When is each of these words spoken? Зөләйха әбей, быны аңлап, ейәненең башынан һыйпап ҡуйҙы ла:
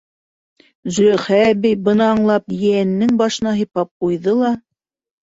Зөләйха 0.93 1.35
әбей, 1.49 1.75
быны 1.87 2.05
аңлап, 2.13 2.55
ейәненең 2.61 3.11
башынан 3.19 3.57
һыйпап 3.59 3.91
ҡуйҙы 4.07 4.35
ла: 4.41 4.51